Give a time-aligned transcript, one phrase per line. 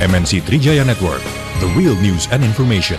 [0.00, 1.20] MNC Trijaya Network,
[1.60, 2.96] the real news and information.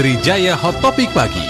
[0.00, 1.44] Trijaya Hot Topic Pagi.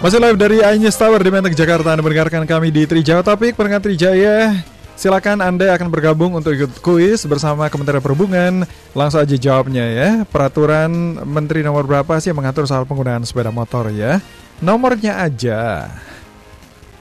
[0.00, 3.84] Masih live dari Ainyes Tower di Menteng, Jakarta Anda mendengarkan kami di Trijaya Topik Pendengar
[3.84, 8.64] Trijaya Silakan Anda akan bergabung untuk ikut kuis bersama Kementerian Perhubungan
[8.96, 13.92] Langsung aja jawabnya ya Peraturan Menteri nomor berapa sih yang mengatur soal penggunaan sepeda motor
[13.92, 14.24] ya
[14.64, 15.92] Nomornya aja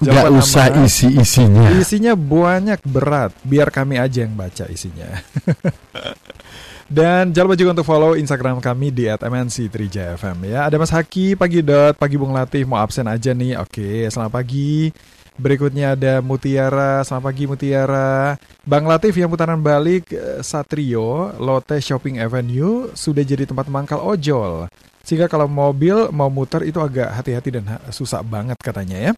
[0.04, 0.84] Gak usah nama.
[0.84, 1.71] isi-isinya.
[1.80, 5.23] Isinya banyak berat, biar kami aja yang baca isinya.
[6.85, 10.70] Dan jangan lupa juga untuk follow Instagram kami di @mnc3jfm ya.
[10.70, 13.57] Ada Mas Haki, pagi dot, pagi Bung Latif mau absen aja nih.
[13.57, 14.93] Oke, selamat pagi.
[15.35, 18.38] Berikutnya ada Mutiara, selamat pagi Mutiara.
[18.63, 24.70] Bang Latif yang putaran balik eh, Satrio, Lotte Shopping Avenue sudah jadi tempat mangkal ojol.
[25.01, 29.12] Sehingga kalau mobil mau muter itu agak hati-hati dan susah banget katanya ya.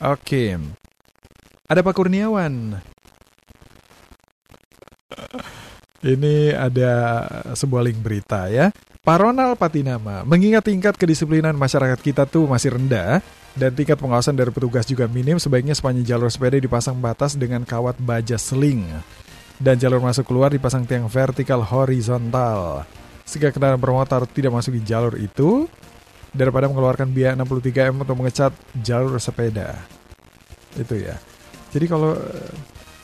[0.00, 0.56] Oke.
[1.68, 2.80] Ada Pak Kurniawan.
[6.04, 6.92] Ini ada
[7.56, 8.68] sebuah link berita ya.
[9.06, 13.22] Pak Ronald Patinama, mengingat tingkat kedisiplinan masyarakat kita tuh masih rendah
[13.54, 18.02] dan tingkat pengawasan dari petugas juga minim, sebaiknya sepanjang jalur sepeda dipasang batas dengan kawat
[18.02, 18.82] baja seling
[19.62, 22.84] dan jalur masuk keluar dipasang tiang vertikal horizontal.
[23.22, 25.70] Sehingga kendaraan bermotor tidak masuk di jalur itu
[26.34, 28.52] daripada mengeluarkan biaya 63 M untuk mengecat
[28.82, 29.86] jalur sepeda.
[30.76, 31.16] Itu ya.
[31.72, 32.14] Jadi kalau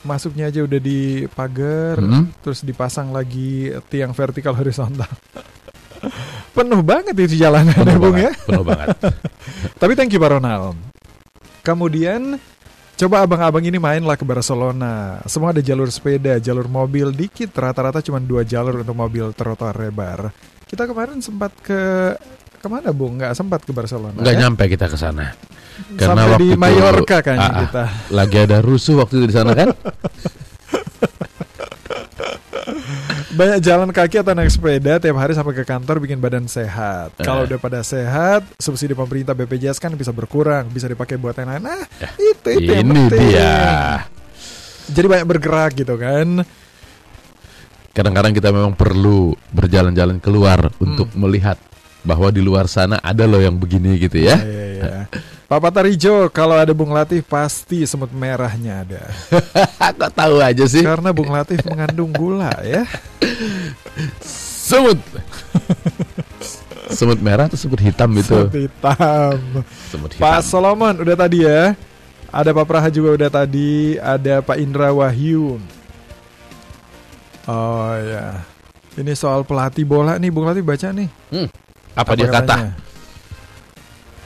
[0.03, 2.31] masuknya aja udah di pagar, Hmm.
[2.41, 5.09] terus dipasang lagi tiang vertikal horizontal.
[6.57, 8.31] Penuh banget itu jalanan ya, Penuh Bung ya.
[8.45, 8.89] penuh banget.
[9.81, 10.77] Tapi thank you Pak Ronald.
[11.63, 12.37] Kemudian
[12.93, 15.23] coba abang-abang ini mainlah ke Barcelona.
[15.25, 17.55] Semua ada jalur sepeda, jalur mobil dikit.
[17.55, 20.35] Rata-rata cuma dua jalur untuk mobil trotoar lebar.
[20.67, 22.13] Kita kemarin sempat ke
[22.63, 23.19] ke mana Bung?
[23.19, 24.15] Nggak sempat ke Barcelona.
[24.15, 24.41] Nggak ya?
[24.41, 25.35] nyampe kita ke sana.
[25.99, 27.61] Sampai di waktu itu- Mallorca kayaknya Ah, ah.
[27.61, 27.85] kita.
[28.09, 29.69] Lagi ada rusuh waktu itu di sana kan?
[33.33, 37.17] Banyak jalan kaki atau naik sepeda tiap hari sampai ke kantor bikin badan sehat.
[37.17, 37.25] Eh.
[37.25, 41.65] Kalau udah pada sehat, subsidi pemerintah BPJS kan bisa berkurang, bisa dipakai buat yang lain.
[41.65, 41.81] Nah,
[42.15, 43.21] itu itu yang Ini penting.
[43.33, 43.57] dia.
[44.85, 46.45] Jadi banyak bergerak gitu kan.
[47.93, 51.57] Kadang-kadang kita memang perlu berjalan-jalan keluar untuk melihat
[52.03, 54.37] bahwa di luar sana ada loh yang begini gitu ya.
[54.39, 54.97] Iya, iya.
[55.47, 59.03] Pak Patarijo, kalau ada Bung Latif pasti semut merahnya ada.
[60.01, 60.81] Kok tahu aja sih?
[60.81, 62.89] Karena Bung Latif mengandung gula ya.
[64.25, 64.97] Semut.
[66.89, 68.33] semut merah atau semut hitam itu?
[68.33, 69.37] Semut hitam.
[69.93, 70.25] Semut hitam.
[70.25, 71.77] Pak Solomon udah tadi ya.
[72.33, 74.01] Ada Pak Praha juga udah tadi.
[74.01, 75.61] Ada Pak Indra Wahyu.
[77.45, 78.41] Oh ya.
[78.97, 81.13] Ini soal pelatih bola nih, Bung Latif baca nih.
[81.93, 82.57] Apa dia kata?
[82.57, 82.73] katanya?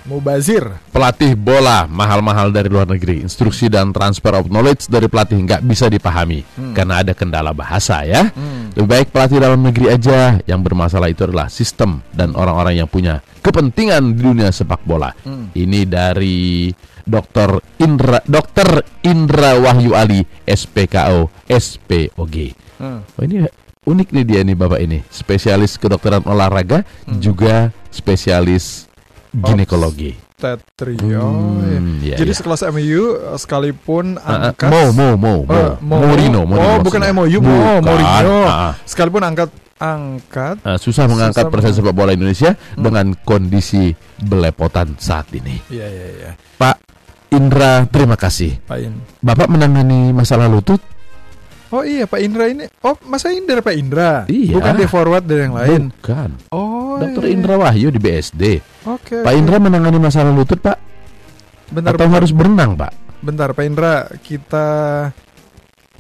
[0.07, 0.63] Mubazir.
[0.95, 3.27] Pelatih bola mahal-mahal dari luar negeri.
[3.27, 6.47] Instruksi dan transfer of knowledge dari pelatih nggak bisa dipahami
[6.79, 8.31] karena ada kendala bahasa ya.
[8.79, 10.39] Lebih baik pelatih dalam negeri aja.
[10.47, 15.11] Yang bermasalah itu adalah sistem dan orang-orang yang punya kepentingan di dunia sepak bola.
[15.59, 16.71] Ini dari
[17.03, 17.59] Dr.
[17.83, 18.87] Indra Dr.
[19.03, 22.37] Indra Wahyu Ali SPKO SPOG.
[22.79, 23.03] Hmm.
[23.03, 23.43] Oh, ini
[23.87, 24.99] unik nih dia nih Bapak ini.
[25.09, 28.91] Spesialis kedokteran olahraga juga spesialis
[29.33, 30.19] ginekologi.
[30.37, 31.25] Tetrio.
[31.25, 32.13] Hmm, ya.
[32.13, 32.37] iya, Jadi iya.
[32.37, 33.03] sekelas MU
[33.41, 37.01] sekalipun Ah, ah, angkat Mo, Mo, Mo, Mo, Mo- Mourinho, Oh, bukan.
[37.09, 38.39] MOU, Mo, Bukan, Mourinho.
[38.45, 38.73] ah, ah.
[38.85, 45.57] Sekalipun angkat angkat Ah, susah mengangkat meng- sepak bola Indonesia dengan kondisi belepotan saat ini.
[45.69, 46.31] Iya iya iya.
[46.57, 46.85] Pak
[47.33, 48.61] Indra, terima kasih.
[48.61, 48.93] Pak In.
[49.19, 50.85] Bapak menangani masalah lutut?
[51.75, 52.71] Oh iya Pak Indra ini.
[52.87, 54.23] Oh masa Indra Pak Indra?
[54.31, 54.55] Iya.
[54.55, 55.83] Bukan dia forward dari yang lain.
[55.91, 56.31] Bukan.
[56.55, 57.03] Oh.
[57.03, 57.33] Dokter iya.
[57.35, 58.43] Indra Wahyu di BSD.
[58.87, 59.27] Oke.
[59.27, 59.39] Pak oke.
[59.39, 60.79] Indra menangani masalah lutut, Pak?
[61.67, 62.93] Bentar, Atau bentar, harus berenang, Pak?
[63.27, 64.67] bentar Pak Indra kita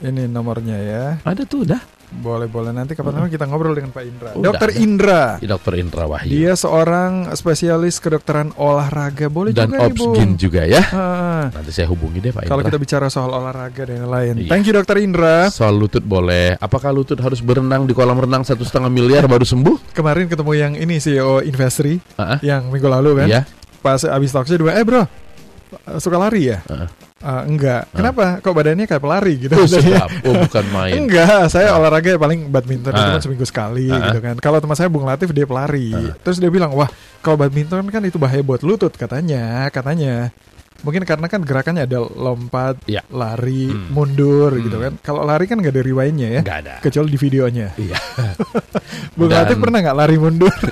[0.04, 1.04] ini nomornya ya.
[1.26, 1.82] Ada tuh, dah.
[2.16, 4.30] Boleh boleh nanti kapan-kapan kita ngobrol dengan Pak Indra.
[4.32, 4.80] Udah, Dokter ada.
[4.80, 5.22] Indra.
[5.38, 6.28] Dokter Indra Wahyu.
[6.28, 9.28] Dia seorang spesialis kedokteran olahraga.
[9.28, 10.10] Boleh Dan juga nih, Bung.
[10.10, 10.82] Obsgin juga ya.
[10.90, 12.68] Ah, Nanti saya hubungi deh Pak kalau Indra.
[12.68, 14.34] kita bicara soal olahraga dan yang lain.
[14.38, 14.48] Iya.
[14.48, 15.46] Thank you Dokter Indra.
[15.48, 16.56] Soal lutut boleh.
[16.56, 19.92] Apakah lutut harus berenang di kolam renang satu setengah miliar baru sembuh?
[19.92, 22.38] Kemarin ketemu yang ini CEO Investri Ah, ah.
[22.40, 23.28] yang minggu lalu kan.
[23.28, 23.42] Iya.
[23.78, 25.04] Pas abis talk show dua, eh bro,
[25.96, 26.58] suka lari ya?
[26.66, 26.88] Ah.
[27.16, 27.88] Ah, enggak.
[27.96, 28.44] Kenapa?
[28.44, 29.56] Kok badannya kayak pelari gitu?
[29.56, 30.12] Oh, sedap.
[30.20, 30.92] Oh, bukan main.
[31.00, 33.16] Enggak, saya olahraga paling badminton itu Ah.
[33.16, 34.12] kan seminggu sekali Ah.
[34.12, 34.36] gitu kan.
[34.36, 35.96] Kalau teman saya Bung Latif dia pelari.
[35.96, 36.12] Ah.
[36.20, 40.28] Terus dia bilang, "Wah, kalau badminton kan itu bahaya buat lutut katanya, katanya."
[40.76, 43.00] Mungkin karena kan gerakannya ada lompat, Iya.
[43.08, 43.96] lari, Hmm.
[43.96, 44.60] mundur Hmm.
[44.60, 44.92] gitu kan.
[45.00, 46.40] Kalau lari kan nggak ada rewind-nya ya.
[46.44, 46.74] Nggak ada.
[46.84, 47.68] Kecuali di videonya.
[47.80, 47.96] Iya.
[49.16, 50.52] Bung Dan- Latif pernah nggak lari mundur?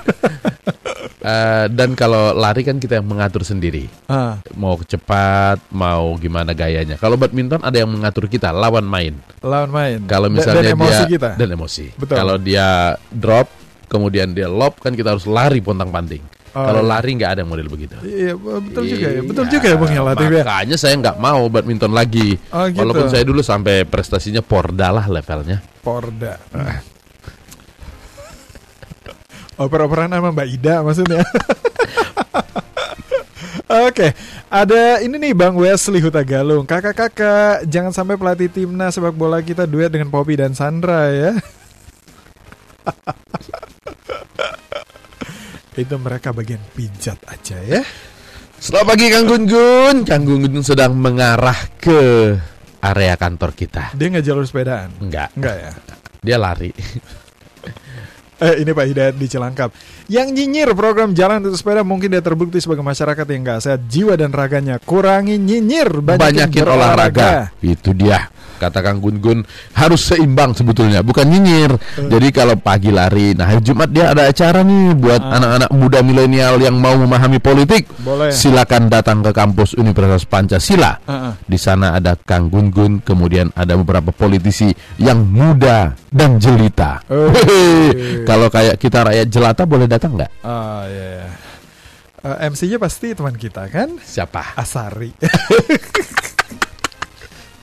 [1.24, 3.88] Eh, dan kalau lari kan kita yang mengatur sendiri.
[4.12, 7.00] ah, Mau cepat, mau gimana gayanya.
[7.00, 9.16] Kalau badminton ada yang mengatur kita, lawan main.
[9.40, 9.98] lawan main.
[10.04, 11.30] Kalau misalnya dan emosi dia kita.
[11.40, 11.86] dan emosi.
[11.96, 12.16] Betul.
[12.20, 13.48] Kalau dia drop,
[13.88, 16.20] kemudian dia lob kan kita harus lari pontang-panting.
[16.54, 16.90] Oh, Kalau iya.
[16.94, 17.98] lari nggak ada model begitu.
[18.04, 19.18] Iya, betul juga ya.
[19.18, 20.44] Iya, Betul juga ya Bung ya Latif ya.
[20.46, 22.38] Makanya saya nggak mau badminton lagi.
[22.54, 22.78] Oh, gitu.
[22.78, 25.58] Walaupun saya dulu sampai prestasinya porda lah levelnya.
[25.82, 26.38] Porda.
[29.54, 31.22] Oper-operan sama Mbak Ida maksudnya.
[33.88, 34.14] Oke,
[34.46, 36.62] ada ini nih Bang Wesley Huta Galung.
[36.62, 41.32] Kakak-kakak, jangan sampai pelatih timnas sepak bola kita duet dengan Poppy dan Sandra ya.
[45.74, 47.82] Itu mereka bagian pijat aja ya.
[48.62, 49.96] Selamat pagi Kang Gun Gun.
[50.06, 52.30] Kang Gun Gun sedang mengarah ke
[52.78, 53.90] area kantor kita.
[53.98, 54.94] Dia nggak jalur sepedaan.
[55.02, 55.70] Enggak, Enggak ya.
[56.22, 56.70] dia lari.
[58.42, 59.70] Eh, ini Pak Hidayat di Cilangkap.
[60.10, 64.18] Yang nyinyir program jalan untuk sepeda mungkin dia terbukti sebagai masyarakat yang nggak sehat jiwa
[64.18, 64.82] dan raganya.
[64.82, 67.54] Kurangi nyinyir, banyakin, Banyakin olahraga.
[67.62, 68.26] Itu dia.
[68.54, 69.38] Kata Kang Gun Gun
[69.74, 71.74] harus seimbang sebetulnya, bukan nyinyir.
[71.98, 75.36] Jadi kalau pagi lari, nah hari Jumat dia ada acara nih buat Ah.
[75.36, 77.86] anak-anak muda milenial yang mau memahami politik.
[78.00, 78.30] Boleh.
[78.30, 80.98] Silakan datang ke kampus Universitas Pancasila.
[81.04, 81.34] Ah.
[81.40, 87.02] Di sana ada Kang Gun Gun, kemudian ada beberapa politisi yang muda dan jelita.
[87.10, 87.28] Oh.
[87.30, 88.22] Hehe.
[88.22, 90.30] Kalau kayak kita rakyat jelata boleh datang nggak?
[90.40, 91.28] Ah, ya, ya.
[92.24, 94.00] Eh, MC-nya pasti teman kita kan?
[94.00, 94.56] Siapa?
[94.56, 95.12] Asari.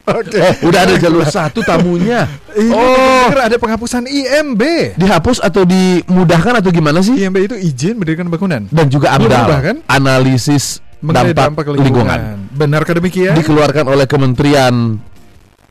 [0.01, 0.37] Oke.
[0.37, 2.25] Oh, udah ada jalur satu tamunya.
[2.51, 4.61] Ini Oh, ada penghapusan IMB.
[4.97, 7.15] dihapus atau dimudahkan atau gimana sih?
[7.15, 8.65] IMB itu izin mendirikan bangunan.
[8.67, 9.77] Dan juga AMDAL, kan?
[9.85, 12.49] analisis Mengenai dampak, lingkungan.
[12.53, 13.33] Benarkah demikian?
[13.33, 15.01] dikeluarkan oleh Kementerian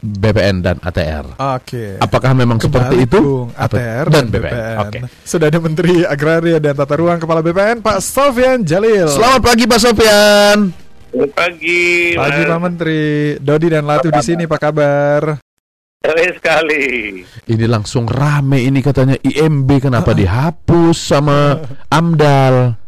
[0.00, 1.36] BPN dan ATR.
[1.60, 2.00] Oke.
[2.00, 3.52] Apakah memang seperti Kebalik, itu?
[3.52, 4.76] ATR dan BPN.
[4.80, 4.98] Oke.
[5.22, 9.06] Sudah ada Menteri Agraria dan Tata Ruang Kepala BPN Pak Sofian Jalil.
[9.06, 10.79] Selamat pagi Pak Sofian.
[11.10, 12.14] Selamat pagi.
[12.14, 12.42] Pagi.
[12.46, 13.02] Pak Menteri.
[13.42, 15.42] Dodi dan Latu di sini, Pak kabar?
[16.00, 16.82] Baik sekali.
[17.50, 21.58] Ini langsung rame ini katanya IMB kenapa dihapus sama
[21.90, 22.78] AMDAL?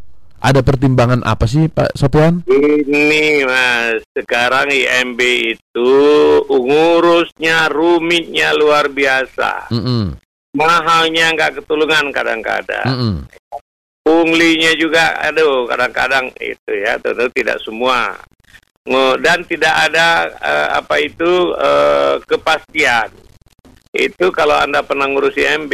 [0.43, 2.43] Ada pertimbangan apa sih Pak Sofian?
[2.51, 5.21] Ini mas, sekarang IMB
[5.55, 5.93] itu
[6.51, 9.71] ngurusnya rumitnya luar biasa.
[9.71, 10.19] Mm-mm,
[10.59, 12.87] Mahalnya nggak ketulungan kadang-kadang.
[12.87, 13.15] mm-mm.
[14.03, 18.19] Punglinya juga, aduh, kadang-kadang itu ya, tentu tidak semua.
[19.23, 23.15] Dan tidak ada eh, apa itu eh, kepastian.
[23.95, 25.73] Itu kalau anda pernah ngurus IMB,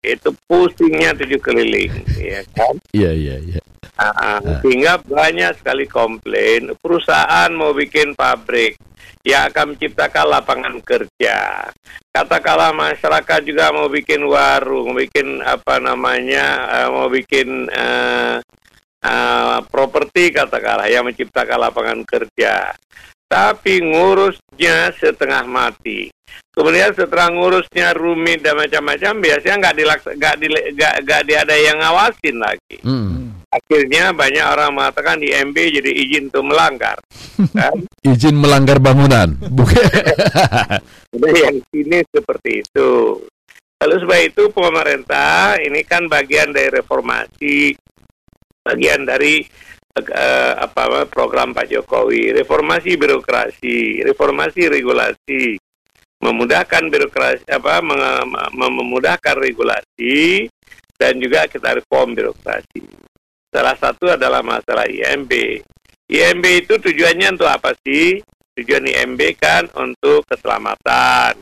[0.00, 2.74] itu pusingnya tujuh keliling, ya kan?
[2.94, 3.60] Iya iya iya.
[4.02, 8.80] Nah, sehingga banyak sekali komplain perusahaan mau bikin pabrik
[9.22, 11.68] yang akan menciptakan lapangan kerja.
[12.10, 16.46] Katakanlah masyarakat juga mau bikin warung, mau bikin apa namanya,
[16.82, 18.36] eh, mau bikin eh,
[19.02, 22.74] eh, properti katakanlah yang menciptakan lapangan kerja.
[23.30, 26.12] Tapi ngurusnya setengah mati.
[26.52, 30.34] Kemudian setelah ngurusnya rumit dan macam-macam, biasanya nggak dilaks nggak
[30.76, 33.21] nggak nggak di- ada yang ngawasin lagi Mm.
[33.52, 36.96] Akhirnya banyak orang mengatakan di MB jadi izin untuk melanggar.
[37.60, 37.76] Kan?
[38.00, 39.36] Izin melanggar bangunan.
[39.36, 39.84] Bukan.
[41.44, 43.20] Yang sini seperti itu.
[43.82, 47.74] Lalu sebab itu pemerintah ini kan bagian dari reformasi,
[48.62, 49.42] bagian dari
[49.98, 55.58] eh, apa program Pak Jokowi, reformasi birokrasi, reformasi regulasi,
[56.22, 60.46] memudahkan birokrasi apa mem- memudahkan regulasi
[60.94, 62.86] dan juga kita reform birokrasi.
[63.52, 65.60] Salah satu adalah masalah IMB.
[66.08, 68.16] IMB itu tujuannya untuk apa sih?
[68.56, 71.36] Tujuan IMB kan untuk keselamatan,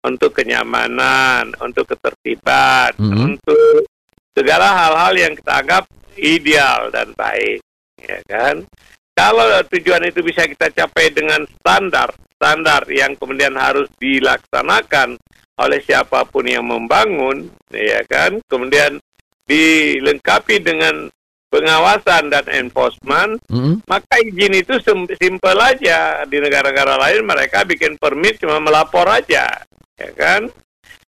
[0.00, 3.16] untuk kenyamanan, untuk ketertiban, Mhm.
[3.36, 3.84] untuk
[4.32, 5.84] segala hal-hal yang kita anggap
[6.16, 7.60] ideal dan baik,
[8.00, 8.64] ya kan?
[9.12, 12.08] Kalau tujuan itu bisa kita capai dengan standar,
[12.40, 15.20] standar yang kemudian harus dilaksanakan
[15.60, 18.40] oleh siapa pun yang membangun, ya kan?
[18.48, 18.96] Kemudian
[19.44, 21.12] dilengkapi dengan
[21.50, 23.82] pengawasan dan enforcement, Mm-mm.
[23.84, 26.22] maka izin itu sim- simpel aja.
[26.24, 29.50] Di negara-negara lain mereka bikin permit cuma melapor aja,
[29.98, 30.46] ya kan?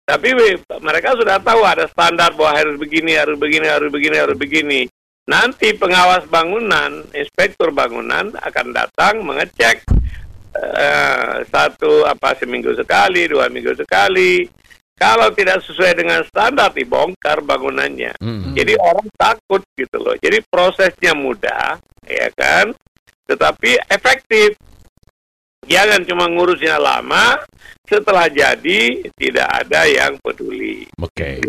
[0.08, 4.38] Tapi we- mereka sudah tahu ada standar bahwa harus begini, harus begini, harus begini, harus
[4.40, 4.82] begini.
[5.30, 9.86] Nanti pengawas bangunan, inspektur bangunan akan datang mengecek
[10.58, 14.50] eh, satu apa seminggu sekali, dua minggu sekali.
[15.00, 18.20] Kalau tidak sesuai dengan standar dibongkar bangunannya.
[18.20, 18.52] Mm.
[18.52, 20.20] Jadi orang takut gitu loh.
[20.20, 22.76] Jadi prosesnya mudah, ya kan?
[23.30, 24.58] tetapi efektif.
[25.70, 27.38] Jangan cuma ngurusnya lama,
[27.86, 30.90] setelah jadi tidak ada yang peduli.
[30.98, 31.46] Oke.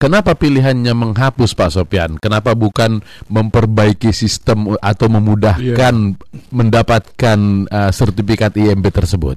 [0.00, 2.16] Kenapa pilihannya menghapus Pak Sopian?
[2.16, 6.16] Kenapa bukan memperbaiki sistem atau memudahkan
[6.48, 9.36] mendapatkan uh, sertifikat IMB tersebut?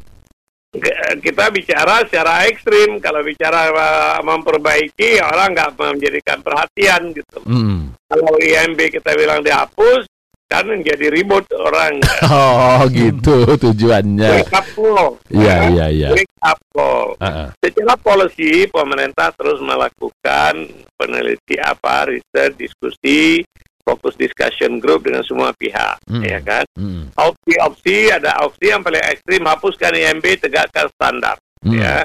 [1.22, 7.40] Kita bicara secara ekstrim, kalau bicara uh, memperbaiki orang nggak menjadikan perhatian gitu.
[7.44, 7.94] Hmm.
[8.06, 10.06] Kalau IMB kita bilang dihapus,
[10.46, 12.00] kan jadi ribut orang.
[12.26, 14.46] Oh gitu tujuannya.
[14.46, 15.18] Wake up call.
[15.32, 15.70] Iya ya.
[15.70, 16.10] iya iya.
[16.14, 17.08] Wake up call.
[17.22, 17.50] Ah, ah.
[17.62, 20.54] Secara policy, pemerintah terus melakukan
[20.96, 23.42] peneliti apa, riset, diskusi,
[23.86, 26.26] fokus discussion group dengan semua pihak, Hmm.
[26.26, 26.66] ya kan?
[26.74, 27.14] Hmm.
[27.14, 31.78] Opsi-opsi ada opsi yang paling ekstrim, hapuskan IMB, tegakkan standar, Hmm.
[31.78, 32.02] ya.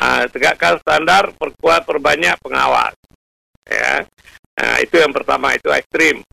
[0.00, 2.96] Ah, tegakkan standar, perkuat, perbanyak pengawas,
[3.68, 4.08] ya.
[4.56, 6.24] Nah, itu yang pertama, itu ekstrim.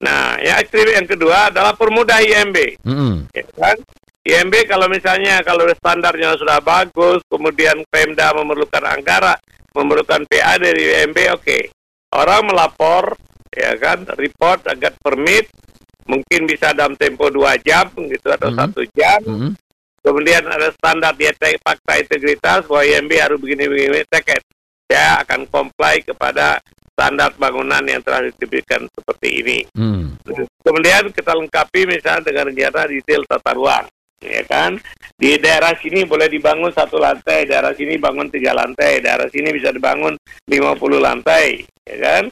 [0.00, 3.28] Nah, yang ekstrim yang kedua adalah permudah IMB Hmm.
[3.36, 3.76] ya kan?
[4.26, 9.38] IMB kalau misalnya kalau standarnya sudah bagus, kemudian Pemda memerlukan anggaran,
[9.76, 11.58] memerlukan PA dari IMB, oke.
[12.16, 13.14] Orang melapor,
[13.56, 15.48] ya kan, report agar permit,
[16.06, 18.58] mungkin bisa dalam tempo dua jam gitu atau Mhm.
[18.60, 19.20] satu jam.
[19.26, 19.52] Hmm.
[20.06, 24.38] Kemudian ada standar dia fakta integritas bahwa IMB harus begini-begini, tiket.
[24.86, 26.62] Saya akan comply kepada
[26.94, 29.58] standar bangunan yang telah diterbitkan seperti ini.
[29.74, 30.14] Hmm.
[30.62, 33.84] Kemudian kita lengkapi misalnya dengan rencana detail tata ruang,
[34.22, 34.78] ya kan?
[35.18, 39.74] Di daerah sini boleh dibangun satu lantai, daerah sini bangun tiga lantai, daerah sini bisa
[39.74, 40.14] dibangun
[40.46, 42.24] 50 lantai, ya kan?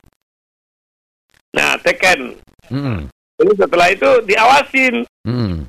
[1.54, 2.34] Nah, teken.
[2.66, 3.06] Hmm.
[3.38, 4.94] Lalu setelah itu diawasin.
[5.22, 5.66] Hmm.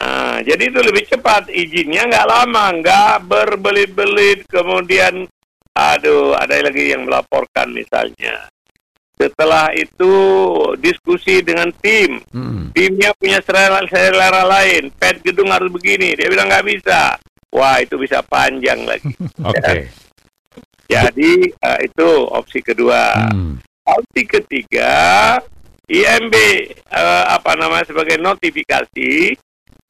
[0.00, 4.42] Nah, jadi itu lebih cepat izinnya nggak lama, nggak berbelit-belit.
[4.50, 5.28] Kemudian,
[5.76, 8.50] aduh, ada lagi yang melaporkan misalnya.
[9.20, 10.12] Setelah itu
[10.80, 12.72] diskusi dengan tim, Hmm.
[12.72, 14.88] timnya punya selera, selera lain.
[14.96, 17.20] Pet gedung harus begini, dia bilang nggak bisa.
[17.52, 19.12] Wah, itu bisa panjang lagi.
[19.50, 19.90] Oke.
[20.90, 23.28] Jadi eh, itu opsi kedua.
[23.30, 23.60] Hmm.
[23.90, 24.92] Opsi ketiga,
[25.90, 26.34] IMB
[26.74, 29.34] eh, apa namanya sebagai notifikasi,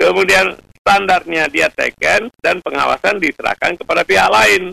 [0.00, 4.72] kemudian standarnya dia teken dan pengawasan diserahkan kepada pihak lain,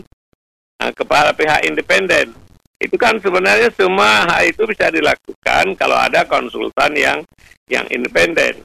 [0.78, 2.30] Nah, kepada pihak independen.
[2.78, 7.18] Itu kan sebenarnya semua hal itu bisa dilakukan kalau ada konsultan yang
[7.66, 8.62] yang independen.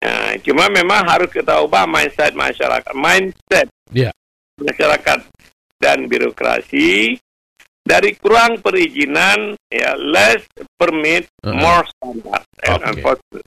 [0.00, 4.10] Nah, cuma memang harus kita ubah mindset masyarakat, mindset Iya.
[4.56, 5.28] masyarakat
[5.76, 7.20] dan birokrasi
[7.86, 10.42] dari kurang perizinan ya less
[10.74, 11.54] permit Uh-uh.
[11.54, 13.46] more standard and enforcement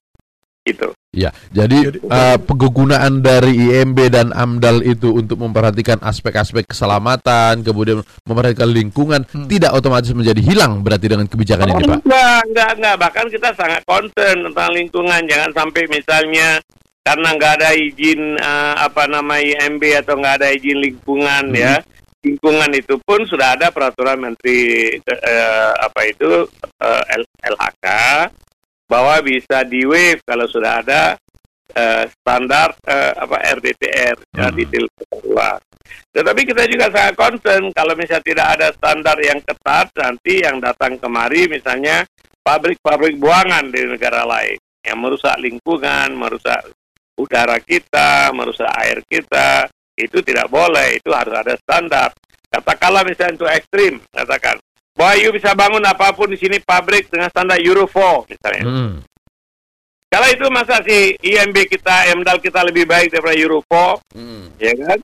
[0.63, 7.65] itu Ya, jadi Jadi- eh, penggunaan dari IMB dan AMDAL itu untuk memperhatikan aspek-aspek keselamatan,
[7.65, 9.50] kemudian memperhatikan lingkungan, Hmm.
[9.50, 12.05] tidak otomatis menjadi hilang berarti dengan kebijakan ini, Oh, Pak.
[12.05, 16.62] enggak enggak enggak bahkan kita sangat concern tentang lingkungan jangan sampai misalnya
[17.01, 21.58] karena nggak ada izin eh, apa nama IMB atau nggak ada izin lingkungan Hmm.
[21.58, 21.81] ya
[22.20, 27.04] lingkungan itu pun sudah ada peraturan menteri eh, apa itu eh,
[27.48, 27.86] LHK
[28.90, 31.16] bahwa bisa di waive kalau sudah ada
[31.72, 34.56] eh, standar eh, apa RDTR ya, Hmm.
[34.58, 34.86] detail
[35.24, 35.62] ruang.
[36.10, 40.98] Tetapi kita juga sangat concern kalau misalnya tidak ada standar yang ketat nanti yang datang
[40.98, 42.06] kemari misalnya
[42.42, 46.66] pabrik-pabrik buangan di negara lain yang merusak lingkungan, merusak
[47.20, 52.10] udara kita, merusak air kita, itu tidak boleh, itu harus ada standar.
[52.48, 54.58] Katakanlah misalnya itu ekstrim, katakan
[54.96, 58.63] bahwa you bisa bangun apa pun di sini pabrik dengan standar Euro 4 misalnya.
[58.65, 58.94] Hmm.
[60.10, 64.50] Kalau itu masa si IMB kita, MDAL kita lebih baik daripada Euro 4, Hmm.
[64.58, 64.98] ya kan?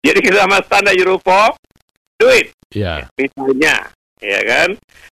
[0.00, 1.52] Jadi kita sama standar Euro 4,
[2.16, 3.04] do it Ya.
[3.20, 3.92] misalnya,
[4.24, 4.68] ya kan?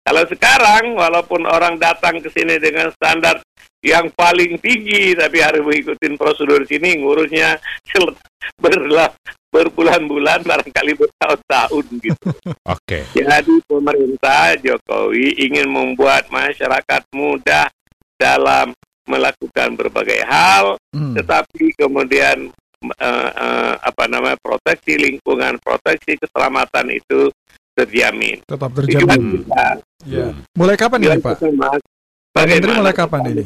[0.03, 3.39] Kalau sekarang walaupun orang datang ke sini dengan standar
[3.81, 7.57] yang paling tinggi tapi harus mengikuti prosedur sini ngurusnya
[8.61, 9.09] berlah
[9.51, 12.29] berbulan-bulan barangkali bertahun-tahun gitu.
[12.73, 13.03] Oke.
[13.11, 17.67] Jadi pemerintah Jokowi ingin membuat masyarakat mudah
[18.15, 18.71] dalam
[19.09, 21.15] melakukan berbagai hal Hmm.
[21.15, 22.51] tetapi kemudian
[22.83, 27.31] eh, eh, apa namanya proteksi lingkungan, proteksi keselamatan itu
[27.71, 28.43] terjamin.
[28.43, 29.47] Tetap terjamin.
[29.47, 29.67] kita,
[30.03, 30.35] Ya.
[30.57, 31.39] Mulai kapan ini, Pak?
[32.35, 33.45] Pak Menteri mulai kapan ini?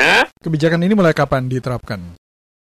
[0.00, 0.24] Hah?
[0.40, 2.16] Kebijakan ini mulai kapan diterapkan?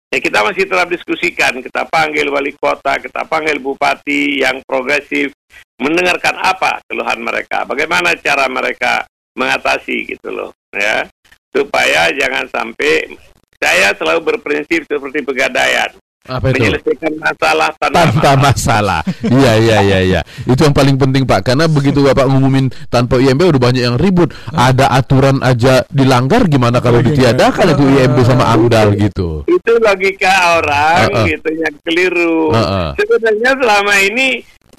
[0.10, 5.36] Ya, kita masih tetap diskusikan, kita panggil wali kota, kita panggil bupati yang progresif,
[5.78, 9.06] mendengarkan apa keluhan mereka, bagaimana cara mereka
[9.38, 11.06] mengatasi gitu loh, ya,
[11.54, 13.14] supaya jangan sampai
[13.62, 15.94] saya selalu berprinsip seperti pegadaian,
[16.28, 16.60] Apa itu?
[16.60, 19.02] menyelesaikan masalah tanpa, tanpa masalah.
[19.24, 20.22] Iya iya iya iya.
[20.44, 24.36] Itu yang paling penting Pak karena begitu Bapak ngumumin tanpa IMB udah banyak yang ribut.
[24.52, 27.76] Ada aturan aja dilanggar gimana kalau Lagi ditiadakan nggak?
[27.80, 29.30] itu IMB sama AMDAL gitu.
[29.48, 31.26] itu logika orang Uh-uh.
[31.28, 32.52] gitu yang keliru.
[32.52, 32.90] Uh-uh.
[33.00, 34.28] Sebenarnya selama ini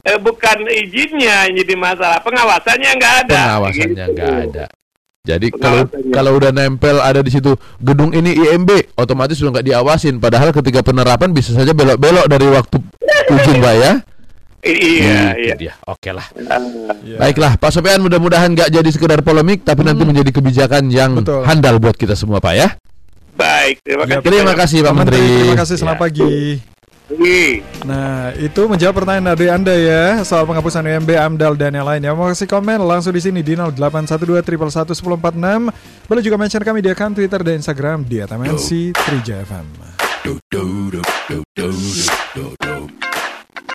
[0.04, 3.40] eh, bukan izinnya yang jadi masalah, pengawasannya nggak ada.
[3.40, 4.12] Pengawasannya gitu.
[4.14, 4.64] nggak ada.
[5.28, 10.16] Jadi kalau kalau udah nempel ada di situ gedung ini IMB otomatis sudah nggak diawasin.
[10.16, 12.76] Padahal ketika penerapan bisa saja belok-belok dari waktu
[13.28, 13.92] izin Pak ya.
[14.58, 15.54] Iya, Itu iya.
[15.54, 15.74] dia.
[15.84, 16.24] Oke lah.
[16.48, 16.58] Ah,
[16.98, 17.16] Ya.
[17.16, 21.46] Baiklah, Pak Sofian mudah-mudahan nggak jadi sekedar polemik, tapi nanti menjadi kebijakan yang Betul.
[21.46, 22.68] handal buat kita semua, Pak ya.
[23.38, 24.24] baik, terima Ya, kasih.
[24.26, 25.22] Terima kasih Pak Pak Menteri.
[25.22, 26.02] Terima kasih selamat Ya.
[26.02, 26.77] pagi.
[27.88, 32.12] Nah, itu menjawab pertanyaan dari Anda ya soal penghapusan UMB, AMDAL dan yang lainnya.
[32.12, 35.72] Mau kasih komen langsung di sini di 0812111146.
[36.04, 39.64] Boleh juga mention kami di akun Twitter dan Instagram di @mensi3jfm.